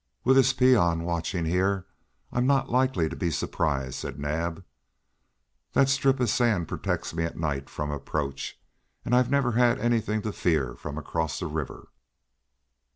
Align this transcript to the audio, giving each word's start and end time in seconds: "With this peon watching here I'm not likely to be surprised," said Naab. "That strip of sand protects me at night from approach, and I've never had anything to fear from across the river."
"With 0.23 0.35
this 0.35 0.51
peon 0.51 1.03
watching 1.03 1.45
here 1.45 1.85
I'm 2.31 2.47
not 2.47 2.71
likely 2.71 3.07
to 3.07 3.15
be 3.15 3.29
surprised," 3.29 3.99
said 3.99 4.17
Naab. 4.19 4.63
"That 5.73 5.89
strip 5.89 6.19
of 6.19 6.27
sand 6.27 6.67
protects 6.67 7.13
me 7.13 7.23
at 7.23 7.37
night 7.37 7.69
from 7.69 7.91
approach, 7.91 8.59
and 9.05 9.15
I've 9.15 9.29
never 9.29 9.51
had 9.51 9.77
anything 9.77 10.23
to 10.23 10.33
fear 10.33 10.73
from 10.73 10.97
across 10.97 11.39
the 11.39 11.45
river." 11.45 11.89